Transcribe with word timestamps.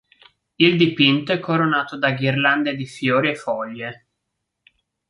Il 0.55 0.77
dipinto 0.77 1.31
è 1.31 1.39
coronato 1.39 1.95
da 1.95 2.11
ghirlande 2.13 2.75
di 2.75 2.87
fiori 2.87 3.29
e 3.29 3.35
foglie. 3.35 4.07